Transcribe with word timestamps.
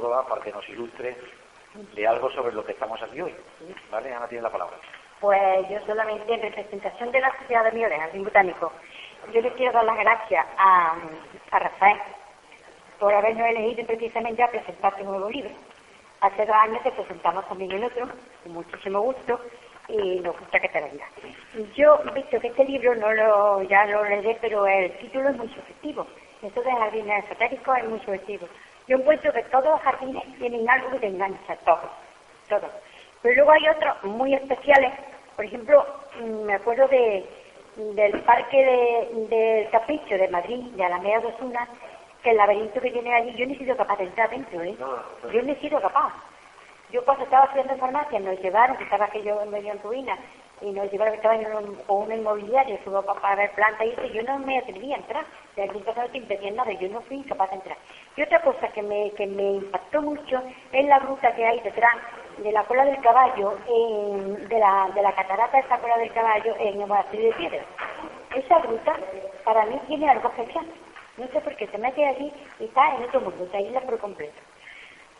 Córdoba 0.00 0.26
para 0.26 0.40
que 0.40 0.52
nos 0.52 0.66
ilustre 0.68 1.16
de 1.94 2.06
algo 2.06 2.30
sobre 2.30 2.54
lo 2.54 2.64
que 2.64 2.72
estamos 2.72 3.00
aquí 3.02 3.20
hoy. 3.20 3.34
¿Vale? 3.90 4.14
Ana 4.14 4.26
tiene 4.26 4.42
la 4.42 4.50
palabra. 4.50 4.76
Pues 5.20 5.68
yo 5.68 5.78
solamente 5.86 6.32
en 6.32 6.40
representación 6.40 7.12
de 7.12 7.20
la 7.20 7.36
Sociedad 7.38 7.64
de 7.64 7.72
Mioles, 7.72 7.98
Jardín 7.98 8.24
Botánico, 8.24 8.72
yo 9.32 9.40
le 9.42 9.52
quiero 9.52 9.72
dar 9.72 9.84
las 9.84 9.98
gracias 9.98 10.46
a, 10.56 10.96
a 11.50 11.58
Rafael 11.58 11.98
por 12.98 13.12
habernos 13.12 13.46
elegido 13.46 13.86
precisamente 13.86 14.42
a 14.42 14.50
presentar 14.50 14.92
este 14.94 15.04
nuevo 15.04 15.28
libro. 15.28 15.50
Hace 16.22 16.46
dos 16.46 16.56
años 16.56 16.82
te 16.82 16.92
presentamos 16.92 17.46
también 17.48 17.72
el 17.72 17.84
otro, 17.84 18.08
con 18.42 18.52
muchísimo 18.52 19.00
gusto, 19.00 19.40
y 19.88 20.20
nos 20.20 20.38
gusta 20.38 20.60
que 20.60 20.68
te 20.68 20.80
venga. 20.80 21.06
Yo 21.74 21.98
visto 22.14 22.40
que 22.40 22.48
este 22.48 22.64
libro 22.64 22.94
no 22.94 23.12
lo, 23.12 23.62
ya 23.62 23.84
lo 23.86 24.04
leeré, 24.04 24.38
pero 24.40 24.66
el 24.66 24.96
título 24.98 25.28
es 25.28 25.36
muy 25.36 25.48
sugestivo. 25.48 26.06
Esto 26.42 26.62
de 26.62 26.72
jardines 26.72 27.24
esotéricos 27.24 27.78
es 27.78 27.84
muy 27.84 28.00
sugestivo. 28.00 28.48
Yo 28.90 28.96
encuentro 28.96 29.32
que 29.32 29.44
todos 29.44 29.66
los 29.66 29.80
jardines 29.82 30.24
tienen 30.36 30.68
algo 30.68 30.90
que 30.90 30.98
te 30.98 31.06
engancha, 31.06 31.54
todos, 31.64 31.88
todos. 32.48 32.72
Pero 33.22 33.36
luego 33.36 33.52
hay 33.52 33.68
otros 33.68 34.02
muy 34.02 34.34
especiales, 34.34 34.92
por 35.36 35.44
ejemplo, 35.44 35.86
mm, 36.20 36.42
me 36.42 36.54
acuerdo 36.54 36.88
de, 36.88 37.24
del 37.76 38.20
parque 38.22 38.56
de, 38.56 39.26
del 39.28 39.70
Capricho 39.70 40.16
de 40.16 40.26
Madrid, 40.26 40.72
de 40.72 40.84
Alameda 40.84 41.20
de 41.20 41.26
Osuna, 41.28 41.68
que 42.24 42.32
el 42.32 42.36
laberinto 42.36 42.80
que 42.80 42.90
tiene 42.90 43.14
allí, 43.14 43.32
yo 43.36 43.46
no 43.46 43.52
he 43.52 43.58
sido 43.58 43.76
capaz 43.76 43.96
de 43.98 44.04
entrar 44.06 44.28
dentro, 44.28 44.60
¿eh? 44.60 44.76
Yo 44.76 45.40
no 45.40 45.52
he 45.52 45.60
sido 45.60 45.80
capaz. 45.80 46.12
Yo 46.90 47.04
cuando 47.04 47.22
estaba 47.22 47.44
estudiando 47.44 47.76
farmacia 47.76 48.18
nos 48.18 48.40
llevaron, 48.40 48.76
que 48.76 48.82
estaba 48.82 49.04
aquello 49.04 49.46
medio 49.46 49.70
en 49.70 49.82
ruina, 49.82 50.18
y 50.60 50.70
nos 50.70 50.90
llevaron, 50.90 51.12
que 51.12 51.16
estaba 51.16 51.36
en 51.36 51.46
un, 51.54 51.74
con 51.86 52.02
una 52.02 52.16
inmobiliaria, 52.16 52.74
estuvo 52.74 53.02
para 53.02 53.36
ver 53.36 53.50
plantas 53.52 53.86
y 53.86 53.90
eso, 53.90 54.06
yo 54.06 54.22
no 54.22 54.38
me 54.38 54.58
atrevía 54.58 54.96
a 54.96 54.98
entrar. 54.98 55.24
De 55.56 55.64
aquí 55.64 55.82
no 55.84 56.08
te 56.08 56.18
impedían 56.18 56.56
nada, 56.56 56.72
yo 56.72 56.88
no 56.88 57.00
fui 57.02 57.18
incapaz 57.18 57.50
de 57.50 57.56
entrar. 57.56 57.76
Y 58.16 58.22
otra 58.22 58.40
cosa 58.42 58.68
que 58.68 58.82
me, 58.82 59.10
que 59.12 59.26
me 59.26 59.52
impactó 59.52 60.02
mucho 60.02 60.42
es 60.72 60.86
la 60.86 60.98
ruta 61.00 61.34
que 61.34 61.44
hay 61.44 61.60
detrás 61.60 61.94
de 62.38 62.52
la 62.52 62.64
cola 62.64 62.84
del 62.84 63.00
caballo, 63.00 63.56
en, 63.68 64.48
de, 64.48 64.58
la, 64.58 64.90
de 64.94 65.02
la 65.02 65.12
catarata 65.12 65.56
de 65.56 65.64
esa 65.64 65.78
cola 65.78 65.96
del 65.98 66.12
caballo 66.12 66.54
en 66.58 66.80
el 66.80 66.86
monasterio 66.86 67.28
de 67.30 67.36
Piedra. 67.36 67.64
Esa 68.34 68.58
ruta 68.58 68.94
para 69.44 69.66
mí 69.66 69.80
tiene 69.86 70.08
algo 70.08 70.28
especial. 70.28 70.66
No 71.16 71.26
sé 71.28 71.40
por 71.40 71.54
qué 71.56 71.66
se 71.66 71.78
mete 71.78 72.06
allí 72.06 72.32
y 72.60 72.64
está 72.64 72.94
en 72.96 73.04
otro 73.04 73.20
mundo, 73.20 73.46
se 73.50 73.56
aísla 73.56 73.80
por 73.80 73.98
completo. 73.98 74.40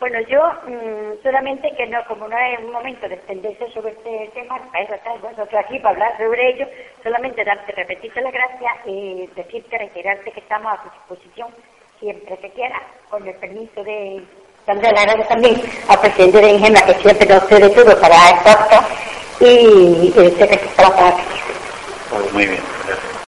Bueno, 0.00 0.18
yo 0.30 0.40
mmm, 0.66 1.22
solamente 1.22 1.70
que 1.76 1.86
no, 1.86 2.02
como 2.08 2.26
no 2.26 2.38
es 2.38 2.58
un 2.60 2.72
momento 2.72 3.06
de 3.06 3.16
extenderse 3.16 3.70
sobre 3.70 3.92
este 3.92 4.30
tema, 4.32 4.58
para 4.72 4.84
eso 4.84 4.94
está 4.94 5.14
nosotros 5.16 5.62
aquí 5.62 5.78
para 5.78 5.90
hablar 5.90 6.16
sobre 6.16 6.48
ello, 6.48 6.66
solamente 7.02 7.44
darte, 7.44 7.70
repetirte 7.72 8.22
las 8.22 8.32
gracias 8.32 8.72
y 8.86 9.28
decirte, 9.36 9.76
reiterarte 9.76 10.32
que 10.32 10.40
estamos 10.40 10.72
a 10.72 10.82
tu 10.82 10.88
disposición 10.90 11.48
siempre 11.98 12.34
que 12.38 12.48
quieras, 12.52 12.80
con 13.10 13.28
el 13.28 13.34
permiso 13.34 13.84
de 13.84 14.24
Sandra 14.64 14.90
Lara 14.90 15.22
también, 15.28 15.60
al 15.86 16.00
presidente 16.00 16.40
de 16.40 16.50
Ingema, 16.52 16.80
que 16.80 16.94
siempre 16.94 17.28
nos 17.28 17.46
cede 17.46 17.68
todo 17.68 18.00
para 18.00 18.16
esto, 18.30 18.50
y, 19.40 20.14
y 20.16 20.30
sé 20.30 20.48
que 20.48 20.54
estamos 20.54 20.92
para 20.92 21.16
muy 22.32 22.46
bien. 22.46 23.10